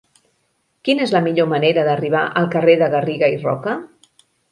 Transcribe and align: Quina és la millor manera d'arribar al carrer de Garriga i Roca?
Quina 0.87 1.03
és 1.07 1.11
la 1.15 1.19
millor 1.25 1.49
manera 1.51 1.83
d'arribar 1.87 2.21
al 2.41 2.47
carrer 2.55 2.75
de 2.83 2.87
Garriga 2.95 3.31
i 3.35 3.37
Roca? 3.45 3.77